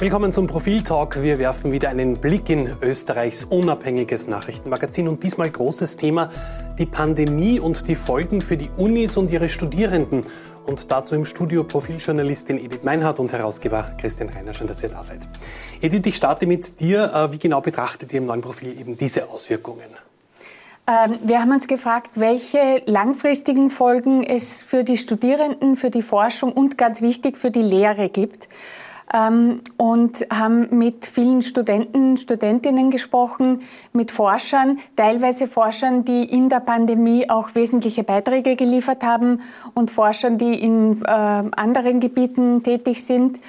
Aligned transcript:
Willkommen 0.00 0.32
zum 0.32 0.46
Profil-Talk. 0.46 1.24
Wir 1.24 1.40
werfen 1.40 1.72
wieder 1.72 1.88
einen 1.88 2.18
Blick 2.18 2.48
in 2.50 2.70
Österreichs 2.80 3.42
unabhängiges 3.42 4.28
Nachrichtenmagazin 4.28 5.08
und 5.08 5.24
diesmal 5.24 5.50
großes 5.50 5.96
Thema 5.96 6.30
die 6.78 6.86
Pandemie 6.86 7.58
und 7.58 7.88
die 7.88 7.96
Folgen 7.96 8.40
für 8.40 8.56
die 8.56 8.70
Unis 8.76 9.16
und 9.16 9.32
ihre 9.32 9.48
Studierenden. 9.48 10.24
Und 10.66 10.92
dazu 10.92 11.16
im 11.16 11.24
Studio 11.24 11.64
Profiljournalistin 11.64 12.58
Edith 12.58 12.84
Meinhardt 12.84 13.18
und 13.18 13.32
Herausgeber 13.32 13.90
Christian 14.00 14.28
Reiner. 14.28 14.54
Schön, 14.54 14.68
dass 14.68 14.84
ihr 14.84 14.88
da 14.88 15.02
seid. 15.02 15.18
Edith, 15.82 16.06
ich 16.06 16.14
starte 16.14 16.46
mit 16.46 16.78
dir. 16.78 17.12
Äh, 17.12 17.32
wie 17.32 17.38
genau 17.40 17.60
betrachtet 17.60 18.12
ihr 18.12 18.20
im 18.20 18.26
neuen 18.26 18.40
Profil 18.40 18.78
eben 18.78 18.96
diese 18.96 19.28
Auswirkungen? 19.28 19.90
Ähm, 20.86 21.18
wir 21.24 21.40
haben 21.40 21.50
uns 21.50 21.66
gefragt, 21.66 22.12
welche 22.14 22.82
langfristigen 22.86 23.68
Folgen 23.68 24.22
es 24.22 24.62
für 24.62 24.84
die 24.84 24.96
Studierenden, 24.96 25.74
für 25.74 25.90
die 25.90 26.02
Forschung 26.02 26.52
und 26.52 26.78
ganz 26.78 27.02
wichtig 27.02 27.36
für 27.36 27.50
die 27.50 27.62
Lehre 27.62 28.08
gibt 28.08 28.48
ähm, 29.12 29.60
und 29.76 30.26
haben 30.30 30.76
mit 30.76 31.06
vielen 31.06 31.42
Studenten, 31.42 32.16
Studentinnen 32.16 32.90
gesprochen, 32.90 33.62
mit 33.92 34.10
Forschern, 34.10 34.78
teilweise 34.96 35.46
Forschern, 35.46 36.04
die 36.04 36.24
in 36.24 36.48
der 36.48 36.60
Pandemie 36.60 37.28
auch 37.28 37.54
wesentliche 37.54 38.04
Beiträge 38.04 38.56
geliefert 38.56 39.02
haben 39.02 39.40
und 39.74 39.90
Forschern, 39.90 40.38
die 40.38 40.54
in 40.54 41.02
äh, 41.02 41.08
anderen 41.08 42.00
Gebieten 42.00 42.62
tätig 42.62 43.04
sind, 43.04 43.40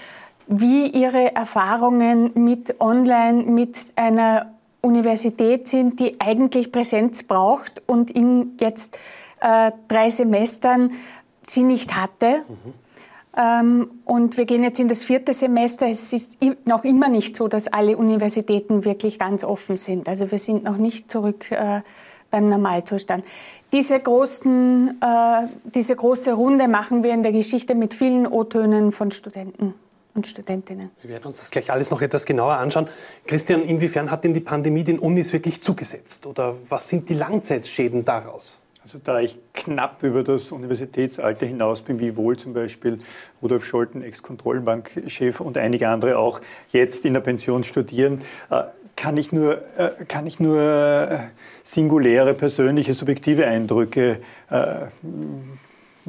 wie 0.47 0.87
ihre 0.87 1.35
Erfahrungen 1.35 2.31
mit 2.33 2.81
Online, 2.81 3.43
mit 3.43 3.77
einer 3.95 4.53
Universität 4.81 5.67
sind, 5.67 5.99
die 5.99 6.19
eigentlich 6.19 6.71
Präsenz 6.71 7.23
braucht 7.23 7.81
und 7.85 8.09
in 8.11 8.57
jetzt 8.59 8.97
äh, 9.41 9.71
drei 9.87 10.09
Semestern 10.09 10.91
sie 11.41 11.63
nicht 11.63 11.95
hatte. 11.95 12.43
Mhm. 12.47 12.73
Ähm, 13.39 13.89
und 14.03 14.37
wir 14.37 14.45
gehen 14.45 14.63
jetzt 14.63 14.79
in 14.79 14.89
das 14.89 15.05
vierte 15.05 15.33
Semester. 15.33 15.87
Es 15.87 16.11
ist 16.11 16.37
noch 16.65 16.83
immer 16.83 17.07
nicht 17.07 17.37
so, 17.37 17.47
dass 17.47 17.67
alle 17.67 17.95
Universitäten 17.95 18.83
wirklich 18.83 19.17
ganz 19.17 19.43
offen 19.43 19.77
sind. 19.77 20.09
Also 20.09 20.29
wir 20.29 20.39
sind 20.39 20.65
noch 20.65 20.77
nicht 20.77 21.09
zurück 21.09 21.49
äh, 21.51 21.81
beim 22.29 22.49
Normalzustand. 22.49 23.23
Diese, 23.71 23.99
großen, 23.99 24.99
äh, 25.01 25.47
diese 25.73 25.95
große 25.95 26.33
Runde 26.33 26.67
machen 26.67 27.03
wir 27.03 27.13
in 27.13 27.23
der 27.23 27.31
Geschichte 27.31 27.75
mit 27.75 27.93
vielen 27.93 28.27
O-Tönen 28.27 28.91
von 28.91 29.09
Studenten 29.11 29.73
und 30.15 30.27
Studentinnen. 30.27 30.89
Wir 31.01 31.11
werden 31.11 31.25
uns 31.25 31.37
das 31.37 31.49
gleich 31.49 31.71
alles 31.71 31.91
noch 31.91 32.01
etwas 32.01 32.25
genauer 32.25 32.57
anschauen. 32.57 32.89
Christian, 33.25 33.61
inwiefern 33.61 34.11
hat 34.11 34.25
denn 34.25 34.33
die 34.33 34.41
Pandemie 34.41 34.83
den 34.83 34.99
Unis 34.99 35.31
wirklich 35.31 35.61
zugesetzt? 35.61 36.25
Oder 36.25 36.55
was 36.67 36.89
sind 36.89 37.07
die 37.07 37.13
Langzeitschäden 37.13 38.03
daraus? 38.03 38.57
Also 38.89 39.01
da 39.03 39.19
ich 39.19 39.37
knapp 39.53 40.01
über 40.01 40.23
das 40.23 40.51
Universitätsalter 40.51 41.45
hinaus 41.45 41.83
bin, 41.83 41.99
wie 41.99 42.15
wohl 42.15 42.37
zum 42.37 42.53
Beispiel 42.55 42.97
Rudolf 43.39 43.63
Scholten, 43.63 44.01
Ex-Kontrollenbankchef 44.01 45.41
und 45.41 45.59
einige 45.59 45.89
andere 45.89 46.17
auch 46.17 46.41
jetzt 46.71 47.05
in 47.05 47.13
der 47.13 47.19
Pension 47.19 47.63
studieren, 47.63 48.21
äh, 48.49 48.63
kann 48.95 49.15
ich 49.17 49.31
nur, 49.31 49.61
äh, 49.77 49.91
kann 50.07 50.25
ich 50.25 50.39
nur 50.39 50.59
äh, 50.59 51.19
singuläre, 51.63 52.33
persönliche, 52.33 52.95
subjektive 52.95 53.45
Eindrücke 53.45 54.21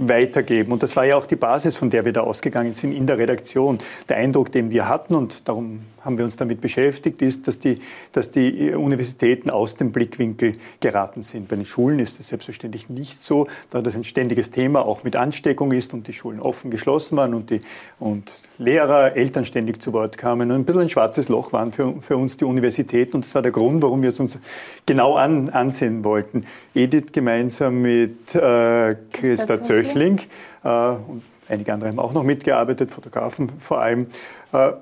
weitergeben. 0.00 0.72
Und 0.72 0.82
das 0.82 0.96
war 0.96 1.04
ja 1.04 1.16
auch 1.16 1.26
die 1.26 1.36
Basis, 1.36 1.76
von 1.76 1.90
der 1.90 2.04
wir 2.04 2.12
da 2.12 2.22
ausgegangen 2.22 2.74
sind 2.74 2.92
in 2.92 3.06
der 3.06 3.18
Redaktion. 3.18 3.78
Der 4.08 4.16
Eindruck, 4.16 4.52
den 4.52 4.70
wir 4.70 4.88
hatten, 4.88 5.14
und 5.14 5.48
darum 5.48 5.80
haben 6.02 6.16
wir 6.16 6.24
uns 6.24 6.36
damit 6.36 6.60
beschäftigt, 6.60 7.20
ist, 7.22 7.46
dass 7.46 7.58
die, 7.58 7.78
dass 8.12 8.30
die 8.30 8.72
Universitäten 8.72 9.50
aus 9.50 9.76
dem 9.76 9.92
Blickwinkel 9.92 10.54
geraten 10.80 11.22
sind. 11.22 11.48
Bei 11.48 11.56
den 11.56 11.66
Schulen 11.66 11.98
ist 11.98 12.18
das 12.18 12.28
selbstverständlich 12.28 12.88
nicht 12.88 13.22
so, 13.22 13.48
da 13.70 13.82
das 13.82 13.94
ein 13.94 14.04
ständiges 14.04 14.50
Thema 14.50 14.84
auch 14.86 15.04
mit 15.04 15.16
Ansteckung 15.16 15.72
ist 15.72 15.92
und 15.92 16.08
die 16.08 16.12
Schulen 16.12 16.40
offen 16.40 16.70
geschlossen 16.70 17.16
waren 17.16 17.34
und, 17.34 17.50
die, 17.50 17.60
und 17.98 18.30
Lehrer, 18.58 19.16
Eltern 19.16 19.44
ständig 19.44 19.82
zu 19.82 19.92
Wort 19.92 20.16
kamen. 20.16 20.50
Und 20.50 20.56
ein 20.56 20.64
bisschen 20.64 20.82
ein 20.82 20.88
schwarzes 20.88 21.28
Loch 21.28 21.52
waren 21.52 21.72
für, 21.72 21.94
für 22.00 22.16
uns 22.16 22.36
die 22.36 22.44
Universitäten 22.44 23.16
und 23.16 23.24
das 23.24 23.34
war 23.34 23.42
der 23.42 23.52
Grund, 23.52 23.82
warum 23.82 24.02
wir 24.02 24.10
es 24.10 24.20
uns 24.20 24.38
genau 24.86 25.16
an, 25.16 25.50
ansehen 25.50 26.04
wollten. 26.04 26.46
Edith 26.74 27.12
gemeinsam 27.12 27.82
mit 27.82 28.34
äh, 28.34 28.96
Christa 29.12 29.60
Zöchling 29.92 30.20
äh, 30.64 30.68
und 30.68 31.22
einige 31.48 31.72
andere 31.72 31.90
haben 31.90 31.98
auch 31.98 32.12
noch 32.12 32.24
mitgearbeitet, 32.24 32.90
Fotografen 32.90 33.50
vor 33.58 33.80
allem. 33.80 34.06
Äh, 34.52 34.72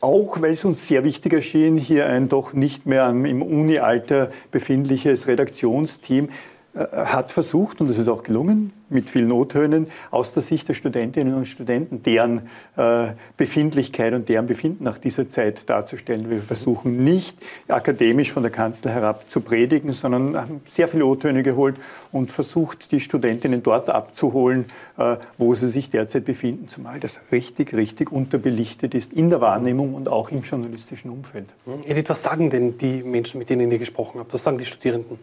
auch 0.00 0.40
weil 0.40 0.52
es 0.52 0.64
uns 0.64 0.86
sehr 0.86 1.04
wichtig 1.04 1.32
erschien, 1.32 1.76
hier 1.76 2.06
ein 2.06 2.28
doch 2.28 2.52
nicht 2.52 2.86
mehr 2.86 3.08
im 3.08 3.42
Uni-Alter 3.42 4.30
befindliches 4.50 5.28
Redaktionsteam 5.28 6.28
hat 6.76 7.32
versucht, 7.32 7.80
und 7.80 7.88
das 7.88 7.98
ist 7.98 8.08
auch 8.08 8.22
gelungen, 8.22 8.72
mit 8.88 9.10
vielen 9.10 9.32
O-Tönen 9.32 9.88
aus 10.10 10.32
der 10.32 10.42
Sicht 10.42 10.68
der 10.68 10.74
Studentinnen 10.74 11.34
und 11.34 11.46
Studenten, 11.46 12.02
deren 12.02 12.42
äh, 12.76 13.08
Befindlichkeit 13.36 14.12
und 14.12 14.28
deren 14.28 14.46
Befinden 14.46 14.84
nach 14.84 14.98
dieser 14.98 15.28
Zeit 15.28 15.68
darzustellen. 15.68 16.30
Wir 16.30 16.40
versuchen 16.40 17.02
nicht 17.02 17.38
akademisch 17.66 18.32
von 18.32 18.42
der 18.42 18.52
Kanzler 18.52 18.92
herab 18.92 19.28
zu 19.28 19.40
predigen, 19.40 19.92
sondern 19.92 20.36
haben 20.36 20.60
sehr 20.66 20.86
viele 20.86 21.06
O-Töne 21.06 21.42
geholt 21.42 21.76
und 22.12 22.30
versucht, 22.30 22.92
die 22.92 23.00
Studentinnen 23.00 23.62
dort 23.62 23.90
abzuholen, 23.90 24.66
äh, 24.98 25.16
wo 25.38 25.54
sie 25.54 25.68
sich 25.68 25.90
derzeit 25.90 26.24
befinden, 26.24 26.68
zumal 26.68 27.00
das 27.00 27.20
richtig, 27.32 27.74
richtig 27.74 28.12
unterbelichtet 28.12 28.94
ist 28.94 29.12
in 29.12 29.30
der 29.30 29.40
Wahrnehmung 29.40 29.94
und 29.94 30.08
auch 30.08 30.30
im 30.30 30.42
journalistischen 30.42 31.10
Umfeld. 31.10 31.46
Edith, 31.86 32.04
was 32.08 32.22
sagen 32.22 32.50
denn 32.50 32.78
die 32.78 33.02
Menschen, 33.02 33.38
mit 33.38 33.50
denen 33.50 33.72
ihr 33.72 33.78
gesprochen 33.78 34.20
habt? 34.20 34.32
Was 34.32 34.44
sagen 34.44 34.58
die 34.58 34.64
Studierenden? 34.64 35.18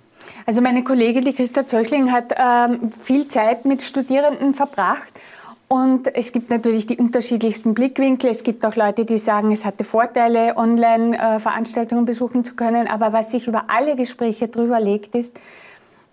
Also 0.45 0.61
meine 0.61 0.83
Kollegin, 0.83 1.23
die 1.23 1.33
Christa 1.33 1.65
Zöchling, 1.65 2.11
hat 2.11 2.33
ähm, 2.37 2.91
viel 2.91 3.27
Zeit 3.27 3.65
mit 3.65 3.81
Studierenden 3.81 4.53
verbracht. 4.53 5.13
Und 5.67 6.13
es 6.13 6.31
gibt 6.31 6.51
natürlich 6.51 6.85
die 6.85 6.97
unterschiedlichsten 6.97 7.73
Blickwinkel. 7.73 8.29
Es 8.29 8.43
gibt 8.43 8.63
auch 8.63 8.75
Leute, 8.75 9.05
die 9.05 9.17
sagen, 9.17 9.51
es 9.51 9.65
hatte 9.65 9.83
Vorteile, 9.83 10.55
Online-Veranstaltungen 10.55 12.05
besuchen 12.05 12.45
zu 12.45 12.53
können. 12.53 12.87
Aber 12.87 13.11
was 13.11 13.31
sich 13.31 13.47
über 13.47 13.65
alle 13.69 13.95
Gespräche 13.95 14.47
drüber 14.47 14.79
legt, 14.79 15.15
ist, 15.15 15.39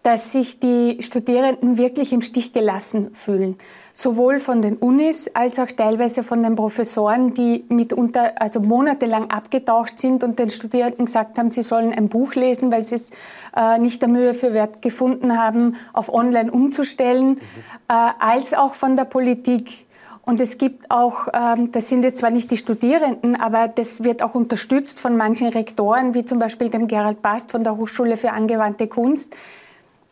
dass 0.03 0.33
sich 0.33 0.59
die 0.61 0.97
Studierenden 1.01 1.77
wirklich 1.77 2.13
im 2.13 2.23
Stich 2.23 2.53
gelassen 2.53 3.13
fühlen. 3.13 3.57
Sowohl 3.93 4.39
von 4.39 4.63
den 4.63 4.77
Unis 4.77 5.31
als 5.35 5.59
auch 5.59 5.67
teilweise 5.67 6.23
von 6.23 6.43
den 6.43 6.55
Professoren, 6.57 7.35
die 7.35 7.65
mitunter 7.69 8.41
also 8.41 8.61
monatelang 8.61 9.31
abgetaucht 9.31 10.01
sind 10.01 10.25
und 10.25 10.39
den 10.39 10.49
Studierenden 10.49 11.05
gesagt 11.05 11.39
haben, 11.39 11.51
sie 11.51 11.63
sollen 11.63 11.93
ein 11.93 12.09
Buch 12.09 12.35
lesen, 12.35 12.73
weil 12.73 12.85
sie 12.85 12.95
es 12.95 13.11
äh, 13.55 13.79
nicht 13.79 14.01
der 14.01 14.09
Mühe 14.09 14.33
für 14.33 14.55
wert 14.55 14.81
gefunden 14.81 15.37
haben, 15.37 15.77
auf 15.93 16.13
online 16.13 16.51
umzustellen, 16.51 17.29
mhm. 17.29 17.39
äh, 17.89 17.95
als 18.19 18.55
auch 18.55 18.73
von 18.73 18.97
der 18.97 19.05
Politik. 19.05 19.87
Und 20.23 20.41
es 20.41 20.59
gibt 20.59 20.91
auch, 20.91 21.29
ähm, 21.33 21.73
das 21.73 21.89
sind 21.89 22.05
jetzt 22.05 22.19
zwar 22.19 22.31
nicht 22.31 22.51
die 22.51 22.57
Studierenden, 22.57 23.37
aber 23.37 23.69
das 23.69 24.05
wird 24.05 24.23
auch 24.23 24.35
unterstützt 24.35 25.01
von 25.01 25.17
manchen 25.17 25.49
Rektoren, 25.49 26.15
wie 26.15 26.25
zum 26.25 26.39
Beispiel 26.39 26.71
dem 26.71 26.87
Gerald 26.87 27.21
Bast 27.21 27.51
von 27.51 27.65
der 27.65 27.77
Hochschule 27.77 28.17
für 28.17 28.31
angewandte 28.31 28.87
Kunst, 28.87 29.35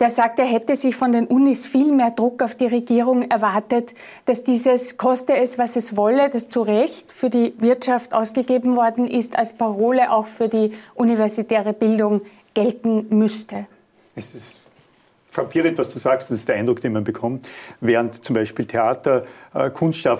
der 0.00 0.10
sagt, 0.10 0.38
er 0.38 0.44
hätte 0.44 0.76
sich 0.76 0.94
von 0.94 1.12
den 1.12 1.26
Unis 1.26 1.66
viel 1.66 1.92
mehr 1.92 2.10
Druck 2.10 2.42
auf 2.42 2.54
die 2.54 2.66
Regierung 2.66 3.22
erwartet, 3.22 3.94
dass 4.26 4.44
dieses 4.44 4.96
koste 4.96 5.36
es, 5.36 5.58
was 5.58 5.76
es 5.76 5.96
wolle, 5.96 6.30
das 6.30 6.48
zu 6.48 6.62
Recht 6.62 7.10
für 7.10 7.30
die 7.30 7.54
Wirtschaft 7.58 8.12
ausgegeben 8.12 8.76
worden 8.76 9.08
ist, 9.08 9.36
als 9.36 9.52
Parole 9.52 10.12
auch 10.12 10.26
für 10.26 10.48
die 10.48 10.72
universitäre 10.94 11.72
Bildung 11.72 12.22
gelten 12.54 13.06
müsste. 13.10 13.66
Es 14.14 14.34
ist 14.34 14.60
frappierend, 15.38 15.78
was 15.78 15.92
du 15.92 16.00
sagst, 16.00 16.32
das 16.32 16.40
ist 16.40 16.48
der 16.48 16.56
Eindruck, 16.56 16.80
den 16.80 16.92
man 16.92 17.04
bekommt, 17.04 17.46
während 17.80 18.24
zum 18.24 18.34
Beispiel 18.34 18.64
Theater, 18.64 19.24
äh, 19.54 19.70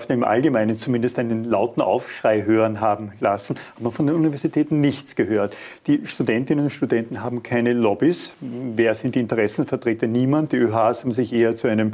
im 0.07 0.23
Allgemeinen 0.23 0.79
zumindest 0.79 1.19
einen 1.19 1.43
lauten 1.43 1.81
Aufschrei 1.81 2.43
hören 2.43 2.79
haben 2.79 3.11
lassen, 3.19 3.57
hat 3.75 3.81
man 3.81 3.91
von 3.91 4.07
den 4.07 4.15
Universitäten 4.15 4.79
nichts 4.79 5.15
gehört. 5.15 5.53
Die 5.87 6.07
Studentinnen 6.07 6.63
und 6.65 6.69
Studenten 6.69 7.21
haben 7.21 7.43
keine 7.43 7.73
Lobbys. 7.73 8.33
Wer 8.39 8.95
sind 8.95 9.15
die 9.15 9.19
Interessenvertreter? 9.19 10.07
Niemand. 10.07 10.53
Die 10.53 10.57
ÖHs 10.57 11.03
haben 11.03 11.11
sich 11.11 11.33
eher 11.33 11.57
zu 11.57 11.67
einem 11.67 11.93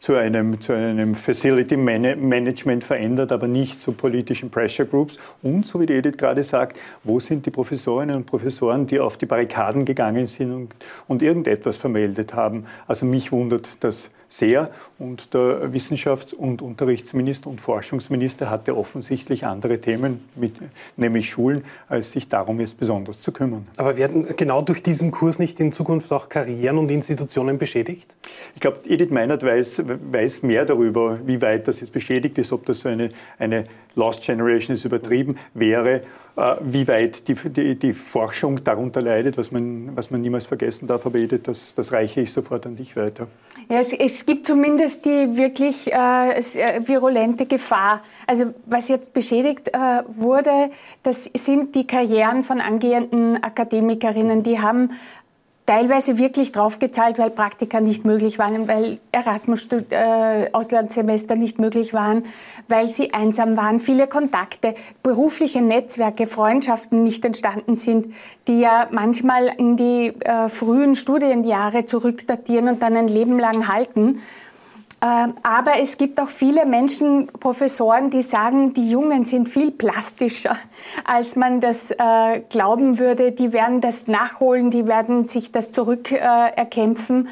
zu 0.00 0.14
einem, 0.14 0.60
zu 0.60 0.72
einem 0.72 1.14
Facility 1.14 1.76
Management 1.76 2.84
verändert, 2.84 3.32
aber 3.32 3.48
nicht 3.48 3.80
zu 3.80 3.92
politischen 3.92 4.50
Pressure 4.50 4.86
Groups. 4.86 5.18
Und, 5.42 5.66
so 5.66 5.80
wie 5.80 5.86
die 5.86 5.94
Edith 5.94 6.16
gerade 6.16 6.44
sagt, 6.44 6.78
wo 7.04 7.20
sind 7.20 7.46
die 7.46 7.50
Professorinnen 7.50 8.16
und 8.16 8.26
Professoren, 8.26 8.86
die 8.86 9.00
auf 9.00 9.16
die 9.16 9.26
Barrikaden 9.26 9.84
gegangen 9.84 10.26
sind 10.26 10.52
und, 10.52 10.74
und 11.08 11.22
irgendetwas 11.22 11.76
vermeldet 11.76 12.34
haben? 12.34 12.66
Also 12.86 13.06
mich 13.06 13.32
wundert 13.32 13.68
das 13.80 14.10
sehr. 14.28 14.70
Und 14.98 15.34
der 15.34 15.72
Wissenschafts- 15.72 16.34
und 16.34 16.62
Unterrichtsminister 16.62 17.50
und 17.50 17.60
Forschungsminister 17.60 18.50
hatte 18.50 18.76
offensichtlich 18.76 19.44
andere 19.44 19.80
Themen, 19.80 20.24
mit, 20.34 20.54
nämlich 20.96 21.30
Schulen, 21.30 21.64
als 21.88 22.12
sich 22.12 22.28
darum 22.28 22.60
jetzt 22.60 22.78
besonders 22.78 23.20
zu 23.20 23.32
kümmern. 23.32 23.66
Aber 23.76 23.96
werden 23.96 24.26
genau 24.36 24.62
durch 24.62 24.82
diesen 24.82 25.10
Kurs 25.10 25.38
nicht 25.38 25.60
in 25.60 25.72
Zukunft 25.72 26.12
auch 26.12 26.28
Karrieren 26.28 26.78
und 26.78 26.90
Institutionen 26.90 27.58
beschädigt? 27.58 28.16
Ich 28.54 28.60
glaube, 28.60 28.78
Edith 28.86 29.10
Meinert 29.10 29.42
weiß, 29.42 29.85
weiß 29.88 30.42
mehr 30.42 30.64
darüber, 30.64 31.18
wie 31.24 31.40
weit 31.42 31.68
das 31.68 31.80
jetzt 31.80 31.92
beschädigt 31.92 32.38
ist, 32.38 32.52
ob 32.52 32.66
das 32.66 32.80
so 32.80 32.88
eine, 32.88 33.10
eine 33.38 33.64
Lost 33.96 34.24
Generation 34.24 34.76
ist 34.76 34.84
übertrieben 34.84 35.36
wäre, 35.54 36.02
äh, 36.36 36.56
wie 36.60 36.86
weit 36.86 37.26
die, 37.28 37.34
die, 37.34 37.74
die, 37.76 37.94
Forschung 37.94 38.62
darunter 38.62 39.00
leidet, 39.00 39.38
was 39.38 39.50
man, 39.50 39.96
was 39.96 40.10
man 40.10 40.20
niemals 40.20 40.46
vergessen 40.46 40.86
darf. 40.86 41.06
Aber 41.06 41.18
Edith, 41.18 41.40
das, 41.44 41.74
das 41.74 41.92
reiche 41.92 42.20
ich 42.20 42.32
sofort 42.32 42.66
an 42.66 42.76
dich 42.76 42.94
weiter. 42.94 43.26
Ja, 43.70 43.78
es, 43.78 43.94
es 43.94 44.26
gibt 44.26 44.46
zumindest 44.46 45.06
die 45.06 45.36
wirklich 45.36 45.90
äh, 45.92 45.96
virulente 46.86 47.46
Gefahr. 47.46 48.02
Also 48.26 48.54
was 48.66 48.88
jetzt 48.88 49.14
beschädigt 49.14 49.68
äh, 49.68 50.02
wurde, 50.08 50.70
das 51.02 51.24
sind 51.34 51.74
die 51.74 51.86
Karrieren 51.86 52.44
von 52.44 52.60
angehenden 52.60 53.42
Akademikerinnen. 53.42 54.42
Die 54.42 54.60
haben 54.60 54.90
teilweise 55.66 56.18
wirklich 56.18 56.52
draufgezahlt, 56.52 57.18
weil 57.18 57.30
Praktika 57.30 57.80
nicht 57.80 58.04
möglich 58.04 58.38
waren, 58.38 58.68
weil 58.68 58.98
Erasmus-Auslandssemester 59.10 61.34
äh, 61.34 61.38
nicht 61.38 61.58
möglich 61.58 61.92
waren, 61.92 62.22
weil 62.68 62.86
sie 62.88 63.12
einsam 63.12 63.56
waren, 63.56 63.80
viele 63.80 64.06
Kontakte, 64.06 64.76
berufliche 65.02 65.60
Netzwerke, 65.60 66.28
Freundschaften 66.28 67.02
nicht 67.02 67.24
entstanden 67.24 67.74
sind, 67.74 68.14
die 68.46 68.60
ja 68.60 68.86
manchmal 68.92 69.48
in 69.58 69.76
die 69.76 70.12
äh, 70.20 70.48
frühen 70.48 70.94
Studienjahre 70.94 71.84
zurückdatieren 71.84 72.68
und 72.68 72.80
dann 72.82 72.96
ein 72.96 73.08
Leben 73.08 73.40
lang 73.40 73.66
halten. 73.66 74.20
Ähm, 75.02 75.34
aber 75.42 75.78
es 75.78 75.98
gibt 75.98 76.18
auch 76.20 76.30
viele 76.30 76.64
Menschen, 76.64 77.26
Professoren, 77.26 78.08
die 78.08 78.22
sagen, 78.22 78.72
die 78.72 78.90
Jungen 78.90 79.26
sind 79.26 79.48
viel 79.48 79.70
plastischer, 79.70 80.56
als 81.04 81.36
man 81.36 81.60
das 81.60 81.90
äh, 81.90 82.40
glauben 82.48 82.98
würde. 82.98 83.32
Die 83.32 83.52
werden 83.52 83.80
das 83.80 84.06
nachholen, 84.06 84.70
die 84.70 84.86
werden 84.86 85.26
sich 85.26 85.52
das 85.52 85.70
zurückerkämpfen. 85.70 87.26
Äh, 87.26 87.30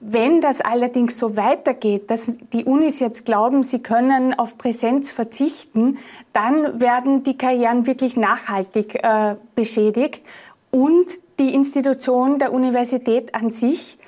Wenn 0.00 0.40
das 0.40 0.62
allerdings 0.62 1.18
so 1.18 1.36
weitergeht, 1.36 2.10
dass 2.10 2.38
die 2.52 2.64
Unis 2.64 3.00
jetzt 3.00 3.26
glauben, 3.26 3.62
sie 3.62 3.82
können 3.82 4.32
auf 4.38 4.56
Präsenz 4.56 5.10
verzichten, 5.10 5.98
dann 6.32 6.80
werden 6.80 7.22
die 7.22 7.36
Karrieren 7.36 7.86
wirklich 7.86 8.16
nachhaltig 8.16 9.02
äh, 9.02 9.36
beschädigt 9.54 10.22
und 10.70 11.06
die 11.38 11.54
Institution 11.54 12.38
der 12.38 12.52
Universität 12.52 13.34
an 13.34 13.50
sich 13.50 13.98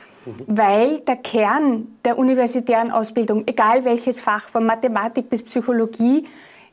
weil 0.47 1.01
der 1.01 1.17
Kern 1.17 1.87
der 2.05 2.19
universitären 2.19 2.91
Ausbildung, 2.91 3.45
egal 3.47 3.85
welches 3.85 4.21
Fach, 4.21 4.49
von 4.49 4.65
Mathematik 4.65 5.29
bis 5.29 5.43
Psychologie, 5.43 6.25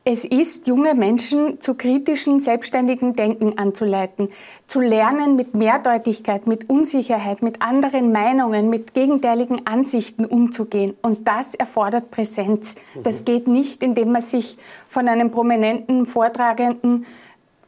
es 0.05 0.25
ist, 0.25 0.67
junge 0.67 0.95
Menschen 0.95 1.61
zu 1.61 1.75
kritischen, 1.75 2.41
selbstständigen 2.41 3.15
Denken 3.15 3.57
anzuleiten, 3.57 4.27
zu 4.67 4.81
lernen, 4.81 5.37
mit 5.37 5.55
Mehrdeutigkeit, 5.55 6.45
mit 6.45 6.69
Unsicherheit, 6.69 7.41
mit 7.41 7.61
anderen 7.61 8.11
Meinungen, 8.11 8.69
mit 8.69 8.93
gegenteiligen 8.93 9.65
Ansichten 9.65 10.25
umzugehen. 10.25 10.95
Und 11.01 11.25
das 11.25 11.55
erfordert 11.55 12.11
Präsenz. 12.11 12.75
Das 13.01 13.21
mhm. 13.21 13.25
geht 13.25 13.47
nicht, 13.47 13.81
indem 13.81 14.11
man 14.11 14.21
sich 14.21 14.57
von 14.87 15.07
einem 15.07 15.31
prominenten 15.31 16.05
Vortragenden 16.05 17.05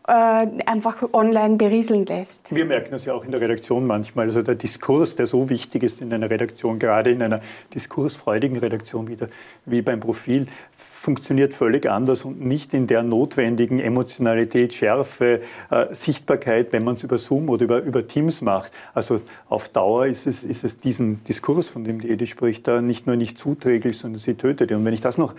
einfach 0.08 1.04
online 1.14 1.56
berieseln 1.56 2.06
lässt. 2.06 2.54
Wir 2.54 2.66
merken 2.66 2.92
das 2.92 3.06
ja 3.06 3.14
auch 3.14 3.26
in 3.26 3.32
der 3.32 3.42
Redaktion 3.42 3.88
manchmal. 3.88 4.28
Also 4.28 4.42
der 4.44 4.56
Diskurs, 4.56 5.16
der 5.16 5.28
so 5.28 5.50
wichtig 5.50 5.84
ist 5.84 6.02
in 6.02 6.14
einer 6.14 6.30
Redaktion, 6.30 6.78
gerade 6.78 7.10
in 7.10 7.22
einer 7.22 7.42
diskursfreudigen 7.74 8.58
Redaktion 8.58 9.08
wie, 9.08 9.16
der, 9.16 9.30
wie 9.66 9.82
beim 9.82 10.00
Profil, 10.00 10.48
funktioniert 11.06 11.54
völlig 11.54 11.88
anders 11.88 12.26
und 12.26 12.42
nicht 12.42 12.74
in 12.74 12.88
der 12.88 13.04
notwendigen 13.04 13.80
Emotionalität, 13.80 14.74
Schärfe, 14.74 15.42
äh, 15.70 15.94
Sichtbarkeit, 15.94 16.74
wenn 16.74 16.84
man 16.84 16.96
es 16.96 17.04
über 17.04 17.20
Zoom 17.20 17.50
oder 17.50 17.64
über, 17.64 17.80
über 17.84 18.08
Teams 18.08 18.42
macht. 18.42 18.72
Also 18.96 19.22
auf 19.48 19.70
Dauer 19.70 20.08
ist 20.08 20.26
es, 20.26 20.44
ist 20.44 20.64
es 20.64 20.80
diesen 20.80 21.24
Diskurs, 21.26 21.68
von 21.68 21.84
dem 21.84 22.02
die 22.02 22.10
Edi 22.10 22.26
spricht, 22.26 22.68
da 22.68 22.82
nicht 22.82 23.06
nur 23.06 23.18
nicht 23.18 23.38
zuträglich, 23.38 24.00
sondern 24.00 24.20
sie 24.20 24.34
tötet. 24.34 24.72
Und 24.72 24.84
wenn 24.84 24.96
ich 24.96 25.02
das 25.02 25.20
noch 25.20 25.34
äh, 25.34 25.36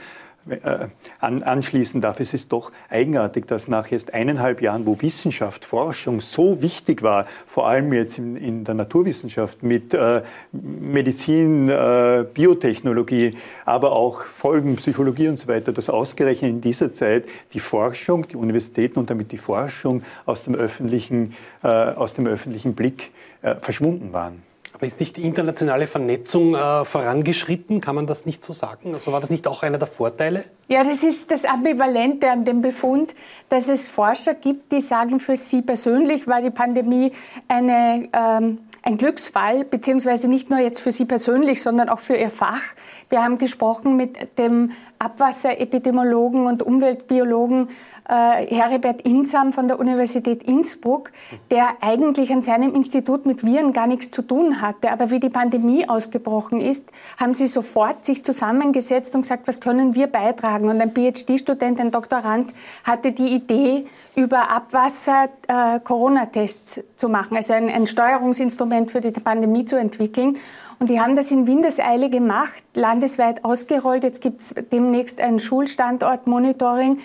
an, 1.20 1.42
anschließen 1.42 2.00
darf. 2.00 2.20
Es 2.20 2.34
ist 2.34 2.52
doch 2.52 2.70
eigenartig, 2.88 3.46
dass 3.46 3.68
nach 3.68 3.88
jetzt 3.88 4.14
eineinhalb 4.14 4.62
Jahren, 4.62 4.86
wo 4.86 5.00
Wissenschaft, 5.00 5.64
Forschung 5.64 6.20
so 6.20 6.62
wichtig 6.62 7.02
war, 7.02 7.26
vor 7.46 7.66
allem 7.66 7.92
jetzt 7.92 8.18
in, 8.18 8.36
in 8.36 8.64
der 8.64 8.74
Naturwissenschaft 8.74 9.62
mit 9.62 9.92
äh, 9.94 10.22
Medizin, 10.52 11.68
äh, 11.68 12.24
Biotechnologie, 12.32 13.36
aber 13.64 13.92
auch 13.92 14.22
Folgenpsychologie 14.22 15.28
und 15.28 15.36
so 15.36 15.48
weiter, 15.48 15.72
dass 15.72 15.90
ausgerechnet 15.90 16.50
in 16.50 16.60
dieser 16.60 16.92
Zeit 16.92 17.24
die 17.52 17.60
Forschung, 17.60 18.28
die 18.28 18.36
Universitäten 18.36 18.98
und 18.98 19.10
damit 19.10 19.32
die 19.32 19.38
Forschung 19.38 20.02
aus 20.24 20.44
dem 20.44 20.54
öffentlichen, 20.54 21.34
äh, 21.62 21.68
aus 21.68 22.14
dem 22.14 22.26
öffentlichen 22.26 22.74
Blick 22.74 23.10
äh, 23.42 23.56
verschwunden 23.56 24.12
waren. 24.12 24.45
Aber 24.76 24.86
ist 24.86 25.00
nicht 25.00 25.16
die 25.16 25.24
internationale 25.24 25.86
Vernetzung 25.86 26.54
äh, 26.54 26.84
vorangeschritten? 26.84 27.80
Kann 27.80 27.94
man 27.94 28.06
das 28.06 28.26
nicht 28.26 28.44
so 28.44 28.52
sagen? 28.52 28.92
Also 28.92 29.10
war 29.10 29.22
das 29.22 29.30
nicht 29.30 29.48
auch 29.48 29.62
einer 29.62 29.78
der 29.78 29.86
Vorteile? 29.86 30.44
Ja, 30.68 30.84
das 30.84 31.02
ist 31.02 31.30
das 31.30 31.46
Ambivalente 31.46 32.30
an 32.30 32.44
dem 32.44 32.60
Befund, 32.60 33.14
dass 33.48 33.68
es 33.68 33.88
Forscher 33.88 34.34
gibt, 34.34 34.72
die 34.72 34.82
sagen, 34.82 35.18
für 35.18 35.34
sie 35.34 35.62
persönlich 35.62 36.26
war 36.26 36.42
die 36.42 36.50
Pandemie 36.50 37.12
eine 37.48 38.10
ähm, 38.12 38.58
ein 38.86 38.98
Glücksfall, 38.98 39.64
beziehungsweise 39.64 40.28
nicht 40.30 40.48
nur 40.48 40.60
jetzt 40.60 40.78
für 40.78 40.92
Sie 40.92 41.06
persönlich, 41.06 41.60
sondern 41.60 41.88
auch 41.88 41.98
für 41.98 42.14
Ihr 42.14 42.30
Fach. 42.30 42.62
Wir 43.08 43.24
haben 43.24 43.36
gesprochen 43.36 43.96
mit 43.96 44.38
dem 44.38 44.70
Abwasserepidemiologen 44.98 46.46
und 46.46 46.62
Umweltbiologen 46.62 47.68
äh, 48.08 48.46
Heribert 48.54 49.02
Insam 49.02 49.52
von 49.52 49.68
der 49.68 49.80
Universität 49.80 50.42
Innsbruck, 50.42 51.10
der 51.50 51.68
eigentlich 51.80 52.32
an 52.32 52.42
seinem 52.42 52.74
Institut 52.74 53.26
mit 53.26 53.44
Viren 53.44 53.72
gar 53.72 53.86
nichts 53.86 54.10
zu 54.10 54.22
tun 54.22 54.60
hatte. 54.60 54.90
Aber 54.92 55.10
wie 55.10 55.20
die 55.20 55.28
Pandemie 55.28 55.88
ausgebrochen 55.88 56.60
ist, 56.60 56.92
haben 57.18 57.34
sie 57.34 57.46
sofort 57.46 58.04
sich 58.04 58.24
zusammengesetzt 58.24 59.14
und 59.14 59.22
gesagt, 59.22 59.48
was 59.48 59.60
können 59.60 59.94
wir 59.94 60.06
beitragen? 60.06 60.68
Und 60.68 60.80
ein 60.80 60.92
PhD-Student, 60.92 61.80
ein 61.80 61.90
Doktorand, 61.90 62.54
hatte 62.84 63.12
die 63.12 63.34
Idee, 63.34 63.86
über 64.14 64.50
Abwasser 64.50 65.28
äh, 65.46 65.78
Corona-Tests 65.80 66.82
zu 66.96 67.08
machen, 67.10 67.36
also 67.36 67.52
ein, 67.52 67.68
ein 67.68 67.86
Steuerungsinstrument 67.86 68.90
für 68.90 69.00
die 69.00 69.10
Pandemie 69.10 69.66
zu 69.66 69.76
entwickeln. 69.76 70.38
Und 70.78 70.90
die 70.90 71.00
haben 71.00 71.16
das 71.16 71.30
in 71.30 71.46
Windeseile 71.46 72.10
gemacht, 72.10 72.62
landesweit 72.74 73.44
ausgerollt. 73.44 74.04
Jetzt 74.04 74.20
gibt 74.20 74.42
es 74.42 74.54
demnächst 74.86 75.20
ein 75.20 75.38
Schulstandort-Monitoring. 75.38 76.98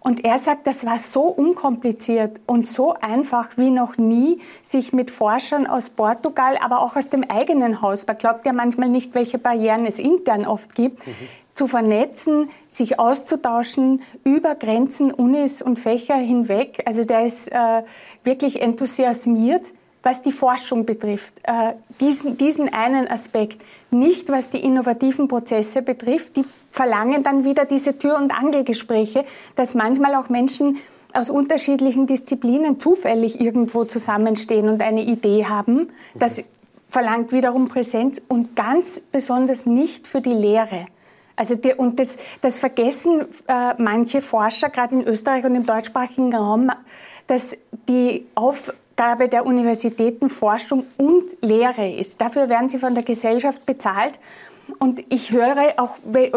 Und 0.00 0.24
er 0.24 0.38
sagt, 0.38 0.66
das 0.66 0.84
war 0.84 0.98
so 0.98 1.22
unkompliziert 1.22 2.40
und 2.46 2.66
so 2.66 2.94
einfach 2.94 3.50
wie 3.56 3.70
noch 3.70 3.98
nie, 3.98 4.40
sich 4.64 4.92
mit 4.92 5.12
Forschern 5.12 5.66
aus 5.66 5.90
Portugal, 5.90 6.58
aber 6.60 6.80
auch 6.80 6.96
aus 6.96 7.08
dem 7.08 7.22
eigenen 7.22 7.82
Haus, 7.82 8.06
man 8.08 8.18
glaubt 8.18 8.44
ja 8.44 8.52
manchmal 8.52 8.88
nicht, 8.88 9.14
welche 9.14 9.38
Barrieren 9.38 9.86
es 9.86 10.00
intern 10.00 10.44
oft 10.44 10.74
gibt, 10.74 11.06
mhm. 11.06 11.12
zu 11.54 11.68
vernetzen, 11.68 12.50
sich 12.68 12.98
auszutauschen 12.98 14.02
über 14.24 14.56
Grenzen, 14.56 15.12
Unis 15.12 15.62
und 15.62 15.78
Fächer 15.78 16.16
hinweg. 16.16 16.82
Also 16.84 17.04
der 17.04 17.24
ist 17.24 17.52
äh, 17.52 17.84
wirklich 18.24 18.60
enthusiasmiert 18.60 19.72
was 20.02 20.22
die 20.22 20.32
Forschung 20.32 20.84
betrifft, 20.84 21.34
äh, 21.44 21.74
diesen, 22.00 22.36
diesen 22.36 22.72
einen 22.72 23.08
Aspekt, 23.08 23.62
nicht 23.90 24.28
was 24.28 24.50
die 24.50 24.64
innovativen 24.64 25.28
Prozesse 25.28 25.82
betrifft, 25.82 26.36
die 26.36 26.44
verlangen 26.70 27.22
dann 27.22 27.44
wieder 27.44 27.64
diese 27.64 27.98
Tür- 27.98 28.18
und 28.18 28.32
Angelgespräche, 28.32 29.24
dass 29.54 29.74
manchmal 29.74 30.14
auch 30.14 30.28
Menschen 30.28 30.78
aus 31.12 31.30
unterschiedlichen 31.30 32.06
Disziplinen 32.06 32.80
zufällig 32.80 33.40
irgendwo 33.40 33.84
zusammenstehen 33.84 34.68
und 34.68 34.82
eine 34.82 35.02
Idee 35.02 35.44
haben. 35.46 35.90
Das 36.14 36.42
verlangt 36.88 37.32
wiederum 37.32 37.68
Präsenz 37.68 38.20
und 38.28 38.56
ganz 38.56 39.00
besonders 39.00 39.66
nicht 39.66 40.06
für 40.06 40.20
die 40.20 40.30
Lehre. 40.32 40.86
Also 41.36 41.54
die, 41.54 41.74
und 41.74 41.98
das, 41.98 42.18
das 42.40 42.58
vergessen 42.58 43.22
äh, 43.46 43.74
manche 43.78 44.20
Forscher, 44.20 44.68
gerade 44.68 44.96
in 44.96 45.06
Österreich 45.06 45.44
und 45.44 45.54
im 45.54 45.64
deutschsprachigen 45.64 46.34
Raum, 46.34 46.70
dass 47.26 47.56
die 47.88 48.26
auf, 48.34 48.72
Aufgabe 49.02 49.28
der 49.28 49.46
Universitäten 49.46 50.28
Forschung 50.28 50.84
und 50.96 51.24
Lehre 51.40 51.90
ist. 51.90 52.20
Dafür 52.20 52.48
werden 52.48 52.68
sie 52.68 52.78
von 52.78 52.94
der 52.94 53.02
Gesellschaft 53.02 53.66
bezahlt. 53.66 54.20
Und 54.78 55.02
ich 55.08 55.32
höre 55.32 55.74
auch, 55.76 55.96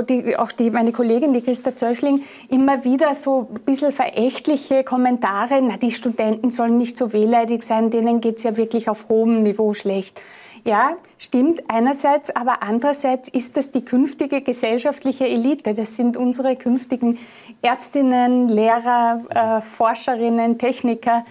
die, 0.09 0.35
auch 0.35 0.51
die, 0.51 0.71
meine 0.71 0.91
Kollegin, 0.91 1.31
die 1.31 1.41
Christa 1.41 1.75
Zöchling, 1.75 2.23
immer 2.49 2.83
wieder 2.83 3.13
so 3.13 3.47
ein 3.53 3.61
bisschen 3.61 3.91
verächtliche 3.91 4.83
Kommentare. 4.83 5.61
Na, 5.61 5.77
die 5.77 5.91
Studenten 5.91 6.49
sollen 6.49 6.77
nicht 6.77 6.97
so 6.97 7.13
wehleidig 7.13 7.61
sein, 7.61 7.91
denen 7.91 8.19
geht 8.19 8.37
es 8.37 8.43
ja 8.43 8.57
wirklich 8.57 8.89
auf 8.89 9.09
hohem 9.09 9.43
Niveau 9.43 9.75
schlecht. 9.75 10.19
Ja, 10.63 10.93
stimmt 11.19 11.61
einerseits, 11.67 12.35
aber 12.35 12.63
andererseits 12.63 13.29
ist 13.29 13.57
das 13.57 13.69
die 13.69 13.85
künftige 13.85 14.41
gesellschaftliche 14.41 15.27
Elite. 15.27 15.75
Das 15.75 15.95
sind 15.95 16.17
unsere 16.17 16.55
künftigen 16.55 17.19
Ärztinnen, 17.61 18.49
Lehrer, 18.49 19.21
äh, 19.29 19.61
Forscherinnen, 19.61 20.57
Techniker. 20.57 21.23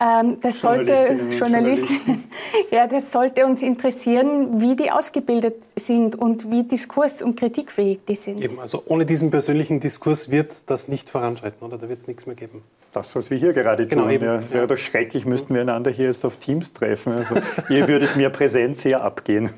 Ähm, 0.00 0.38
das 0.40 0.60
sollte 0.60 0.94
Journalistinnen, 1.30 2.24
ja, 2.70 2.86
das 2.86 3.10
sollte 3.10 3.44
uns 3.46 3.62
interessieren, 3.62 4.60
wie 4.60 4.76
die 4.76 4.92
ausgebildet 4.92 5.56
sind 5.74 6.14
und 6.14 6.52
wie 6.52 6.62
diskurs- 6.62 7.20
und 7.20 7.36
kritikfähig 7.36 7.98
die 8.08 8.14
sind. 8.14 8.40
Eben, 8.40 8.60
also 8.60 8.84
ohne 8.86 9.04
diesen 9.04 9.32
persönlichen 9.32 9.80
Diskurs 9.80 10.30
wird 10.30 10.70
das 10.70 10.86
nicht 10.86 11.10
voranschreiten, 11.10 11.66
oder? 11.66 11.78
Da 11.78 11.88
wird 11.88 12.00
es 12.00 12.06
nichts 12.06 12.26
mehr 12.26 12.36
geben. 12.36 12.62
Das, 12.92 13.16
was 13.16 13.28
wir 13.30 13.38
hier 13.38 13.52
gerade 13.52 13.88
genau, 13.88 14.02
tun, 14.02 14.10
eben, 14.12 14.24
ja, 14.24 14.50
wäre 14.50 14.60
ja. 14.60 14.66
doch 14.68 14.78
schrecklich, 14.78 15.26
müssten 15.26 15.52
wir 15.54 15.62
einander 15.62 15.90
hier 15.90 16.06
jetzt 16.06 16.24
auf 16.24 16.36
Teams 16.36 16.72
treffen. 16.72 17.12
Also, 17.14 17.34
ihr 17.68 17.88
würdet 17.88 18.14
mir 18.14 18.30
Präsenz 18.30 18.82
hier 18.82 19.02
abgehen. 19.02 19.50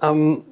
Ähm, 0.00 0.42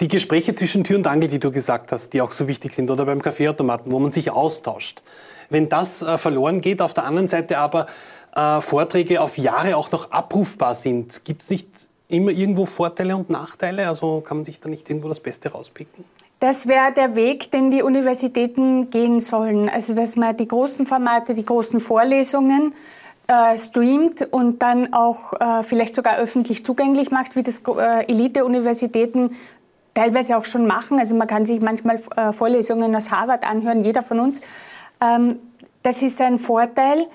Die 0.00 0.08
Gespräche 0.08 0.54
zwischen 0.54 0.84
Tür 0.84 0.98
und 0.98 1.06
Angel, 1.06 1.28
die 1.28 1.38
du 1.40 1.50
gesagt 1.50 1.90
hast, 1.90 2.12
die 2.12 2.22
auch 2.22 2.32
so 2.32 2.46
wichtig 2.46 2.74
sind, 2.74 2.90
oder 2.90 3.04
beim 3.04 3.20
Kaffeeautomaten, 3.20 3.90
wo 3.90 3.98
man 3.98 4.12
sich 4.12 4.30
austauscht. 4.30 5.02
Wenn 5.50 5.68
das 5.68 6.02
äh, 6.02 6.16
verloren 6.16 6.60
geht, 6.60 6.80
auf 6.80 6.94
der 6.94 7.04
anderen 7.04 7.28
Seite 7.28 7.58
aber 7.58 7.86
äh, 8.34 8.60
Vorträge 8.60 9.20
auf 9.20 9.36
Jahre 9.36 9.76
auch 9.76 9.92
noch 9.92 10.10
abrufbar 10.10 10.74
sind, 10.74 11.24
gibt 11.24 11.42
es 11.42 11.50
nicht 11.50 11.68
immer 12.08 12.30
irgendwo 12.30 12.66
Vorteile 12.66 13.16
und 13.16 13.30
Nachteile? 13.30 13.88
Also 13.88 14.20
kann 14.20 14.38
man 14.38 14.44
sich 14.44 14.60
da 14.60 14.68
nicht 14.68 14.88
irgendwo 14.88 15.08
das 15.08 15.20
Beste 15.20 15.50
rauspicken? 15.50 16.04
Das 16.40 16.66
wäre 16.66 16.92
der 16.92 17.16
Weg, 17.16 17.50
den 17.50 17.70
die 17.70 17.82
Universitäten 17.82 18.88
gehen 18.88 19.20
sollen. 19.20 19.68
Also, 19.68 19.94
dass 19.94 20.16
man 20.16 20.34
die 20.36 20.48
großen 20.48 20.86
Formate, 20.86 21.34
die 21.34 21.44
großen 21.44 21.80
Vorlesungen 21.80 22.72
äh, 23.26 23.58
streamt 23.58 24.26
und 24.32 24.62
dann 24.62 24.94
auch 24.94 25.34
äh, 25.38 25.62
vielleicht 25.62 25.94
sogar 25.94 26.16
öffentlich 26.16 26.64
zugänglich 26.64 27.10
macht, 27.10 27.36
wie 27.36 27.42
das 27.42 27.62
äh, 27.66 28.06
Elite-Universitäten 28.06 29.36
teilweise 29.94 30.36
auch 30.36 30.44
schon 30.44 30.66
machen. 30.66 30.98
Also 30.98 31.14
man 31.14 31.28
kann 31.28 31.44
sich 31.44 31.60
manchmal 31.60 32.00
äh, 32.16 32.32
Vorlesungen 32.32 32.94
aus 32.96 33.10
Harvard 33.10 33.44
anhören, 33.44 33.84
jeder 33.84 34.02
von 34.02 34.18
uns. 34.20 34.40
Ähm, 35.00 35.38
das 35.82 36.02
ist 36.02 36.20
ein 36.20 36.38
Vorteil. 36.38 37.06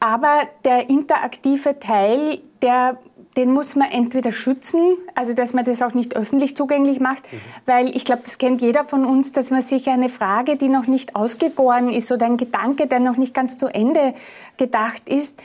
Aber 0.00 0.42
der 0.64 0.90
interaktive 0.90 1.78
Teil, 1.78 2.40
der 2.60 2.98
den 3.36 3.52
muss 3.52 3.74
man 3.74 3.90
entweder 3.90 4.32
schützen, 4.32 4.96
also 5.14 5.32
dass 5.32 5.54
man 5.54 5.64
das 5.64 5.82
auch 5.82 5.94
nicht 5.94 6.16
öffentlich 6.16 6.56
zugänglich 6.56 7.00
macht, 7.00 7.30
mhm. 7.32 7.40
weil 7.66 7.96
ich 7.96 8.04
glaube, 8.04 8.22
das 8.22 8.38
kennt 8.38 8.60
jeder 8.60 8.84
von 8.84 9.04
uns, 9.04 9.32
dass 9.32 9.50
man 9.50 9.60
sich 9.60 9.88
eine 9.88 10.08
Frage, 10.08 10.56
die 10.56 10.68
noch 10.68 10.86
nicht 10.86 11.16
ausgegoren 11.16 11.90
ist 11.90 12.12
oder 12.12 12.26
ein 12.26 12.36
Gedanke, 12.36 12.86
der 12.86 13.00
noch 13.00 13.16
nicht 13.16 13.34
ganz 13.34 13.56
zu 13.56 13.66
Ende 13.66 14.14
gedacht 14.56 15.08
ist, 15.08 15.42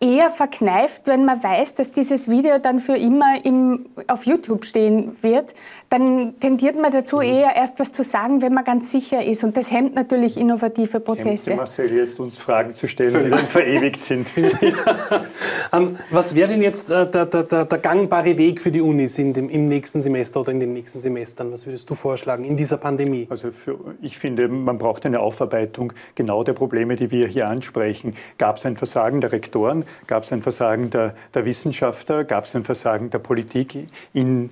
eher 0.00 0.30
verkneift, 0.30 1.02
wenn 1.04 1.26
man 1.26 1.42
weiß, 1.42 1.74
dass 1.74 1.90
dieses 1.90 2.30
Video 2.30 2.58
dann 2.58 2.80
für 2.80 2.96
immer 2.96 3.44
im, 3.44 3.86
auf 4.06 4.24
YouTube 4.24 4.64
stehen 4.64 5.12
wird, 5.22 5.54
dann 5.90 6.40
tendiert 6.40 6.80
man 6.80 6.90
dazu 6.90 7.16
mhm. 7.16 7.22
eher 7.22 7.54
erst 7.54 7.78
was 7.78 7.92
zu 7.92 8.02
sagen, 8.02 8.40
wenn 8.40 8.54
man 8.54 8.64
ganz 8.64 8.90
sicher 8.90 9.22
ist. 9.22 9.44
Und 9.44 9.58
das 9.58 9.70
hemmt 9.70 9.94
natürlich 9.94 10.38
innovative 10.38 11.00
Prozesse. 11.00 11.50
Hemmt 11.50 11.60
Marcel 11.60 11.92
jetzt 11.92 12.18
uns 12.18 12.38
Fragen 12.38 12.72
zu 12.72 12.88
stellen, 12.88 13.24
die 13.24 13.30
dann 13.30 13.38
verewigt 13.46 14.00
sind. 14.00 14.28
ja. 14.36 15.78
um, 15.78 15.98
was 16.10 16.34
wäre 16.34 16.48
denn 16.48 16.62
jetzt 16.62 16.88
äh, 16.88 17.10
der, 17.10 17.26
der, 17.26 17.42
der, 17.42 17.64
der, 17.66 17.78
gangbare 17.78 18.38
Weg 18.38 18.62
für 18.62 18.72
die 18.72 18.80
Unis 18.80 19.18
in 19.18 19.34
dem, 19.34 19.50
im 19.50 19.66
nächsten 19.66 20.00
Semester 20.00 20.40
oder 20.40 20.52
in 20.52 20.60
den 20.60 20.72
nächsten 20.72 21.00
Semestern? 21.00 21.52
Was 21.52 21.66
würdest 21.66 21.90
du 21.90 21.94
vorschlagen 21.94 22.44
in 22.44 22.56
dieser 22.56 22.78
Pandemie? 22.78 23.26
Also 23.28 23.50
für, 23.50 23.78
ich 24.00 24.16
finde, 24.16 24.48
man 24.48 24.78
braucht 24.78 25.04
eine 25.04 25.20
Aufarbeitung 25.20 25.92
genau 26.14 26.42
der 26.42 26.54
Probleme, 26.54 26.96
die 26.96 27.10
wir 27.10 27.26
hier 27.26 27.48
ansprechen. 27.48 28.14
Gab 28.38 28.56
es 28.56 28.64
ein 28.64 28.78
Versagen 28.78 29.20
der 29.20 29.32
Rektoren? 29.32 29.84
Gab 30.06 30.24
es 30.24 30.32
ein 30.32 30.42
Versagen 30.42 30.90
der, 30.90 31.14
der 31.34 31.44
Wissenschaftler? 31.44 32.24
Gab 32.24 32.44
es 32.44 32.54
ein 32.54 32.64
Versagen 32.64 33.10
der 33.10 33.18
Politik 33.18 33.88
in, 34.12 34.50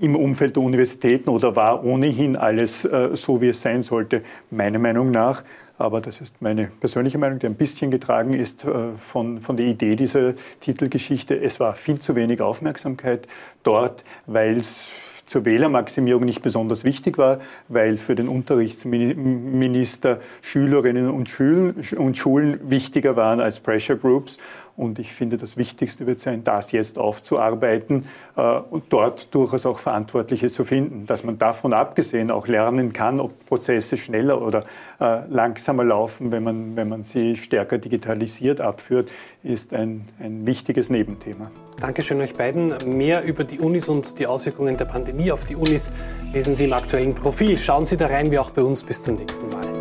im 0.00 0.16
Umfeld 0.16 0.56
der 0.56 0.62
Universitäten 0.62 1.28
oder 1.30 1.56
war 1.56 1.84
ohnehin 1.84 2.36
alles 2.36 2.84
äh, 2.84 3.10
so, 3.14 3.40
wie 3.40 3.48
es 3.48 3.60
sein 3.60 3.82
sollte? 3.82 4.22
Meiner 4.50 4.78
Meinung 4.78 5.10
nach. 5.10 5.42
Aber 5.78 6.00
das 6.00 6.20
ist 6.20 6.40
meine 6.40 6.70
persönliche 6.80 7.18
Meinung, 7.18 7.38
die 7.38 7.46
ein 7.46 7.56
bisschen 7.56 7.90
getragen 7.90 8.34
ist 8.34 8.64
äh, 8.64 8.92
von, 8.98 9.40
von 9.40 9.56
der 9.56 9.66
Idee 9.66 9.96
dieser 9.96 10.34
Titelgeschichte. 10.60 11.34
Es 11.40 11.58
war 11.58 11.74
viel 11.74 11.98
zu 11.98 12.14
wenig 12.14 12.40
Aufmerksamkeit 12.40 13.26
dort, 13.64 14.04
weil 14.26 14.58
es 14.58 14.86
zur 15.24 15.44
Wählermaximierung 15.44 16.24
nicht 16.24 16.42
besonders 16.42 16.84
wichtig 16.84 17.16
war, 17.16 17.38
weil 17.68 17.96
für 17.96 18.14
den 18.14 18.28
Unterrichtsminister 18.28 20.20
Schülerinnen 20.42 21.10
und 21.10 21.28
Schulen, 21.28 21.74
und 21.96 22.18
Schulen 22.18 22.70
wichtiger 22.70 23.16
waren 23.16 23.40
als 23.40 23.60
Pressure 23.60 23.96
Groups. 23.96 24.38
Und 24.76 24.98
ich 24.98 25.12
finde, 25.12 25.36
das 25.36 25.56
Wichtigste 25.56 26.06
wird 26.06 26.20
sein, 26.20 26.44
das 26.44 26.72
jetzt 26.72 26.98
aufzuarbeiten 26.98 28.06
äh, 28.36 28.58
und 28.58 28.84
dort 28.88 29.34
durchaus 29.34 29.66
auch 29.66 29.78
Verantwortliche 29.78 30.48
zu 30.48 30.64
finden. 30.64 31.06
Dass 31.06 31.24
man 31.24 31.38
davon 31.38 31.72
abgesehen 31.72 32.30
auch 32.30 32.46
lernen 32.46 32.92
kann, 32.92 33.20
ob 33.20 33.46
Prozesse 33.46 33.96
schneller 33.96 34.40
oder 34.40 34.64
äh, 35.00 35.26
langsamer 35.28 35.84
laufen, 35.84 36.32
wenn 36.32 36.42
man, 36.42 36.76
wenn 36.76 36.88
man 36.88 37.04
sie 37.04 37.36
stärker 37.36 37.78
digitalisiert 37.78 38.60
abführt, 38.60 39.10
ist 39.42 39.74
ein, 39.74 40.08
ein 40.20 40.46
wichtiges 40.46 40.88
Nebenthema. 40.88 41.50
Dankeschön 41.80 42.20
euch 42.20 42.32
beiden. 42.32 42.74
Mehr 42.86 43.24
über 43.24 43.44
die 43.44 43.58
Unis 43.58 43.88
und 43.88 44.18
die 44.18 44.26
Auswirkungen 44.26 44.76
der 44.76 44.84
Pandemie 44.84 45.32
auf 45.32 45.44
die 45.44 45.56
Unis 45.56 45.92
lesen 46.32 46.54
Sie 46.54 46.64
im 46.64 46.72
aktuellen 46.72 47.14
Profil. 47.14 47.58
Schauen 47.58 47.86
Sie 47.86 47.96
da 47.96 48.06
rein, 48.06 48.30
wie 48.30 48.38
auch 48.38 48.50
bei 48.50 48.62
uns. 48.62 48.84
Bis 48.84 49.02
zum 49.02 49.16
nächsten 49.16 49.48
Mal. 49.48 49.71